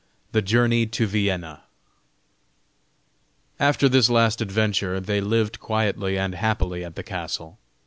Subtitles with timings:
[0.31, 1.61] THE JOURNEY TO VIENNA.
[3.59, 7.59] After this last adventure, they lived quietly and happily at the castle.